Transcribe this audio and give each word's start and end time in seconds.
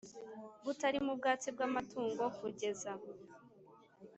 butarimo 0.65 1.09
ubwatsi 1.13 1.47
bw 1.55 1.61
amatungo 1.67 2.23
kugeza 2.39 2.91